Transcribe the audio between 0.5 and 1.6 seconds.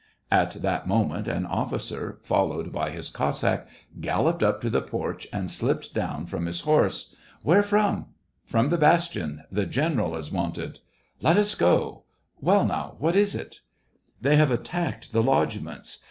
that moment, an